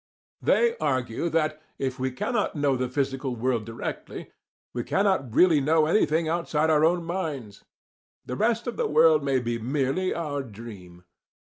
[0.41, 4.31] They argue that, if we cannot know the physical world directly,
[4.73, 7.63] we cannot really know any thing outside our own minds:
[8.25, 11.03] the rest of the world may be merely our dream.